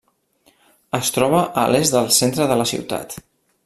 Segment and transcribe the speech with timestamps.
[0.99, 3.19] Es troba a l'est del centre de la ciutat.